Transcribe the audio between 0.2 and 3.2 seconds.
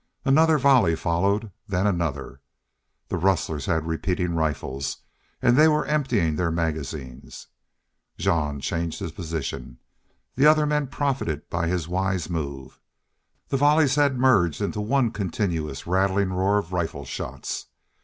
Another volley followed, then another. The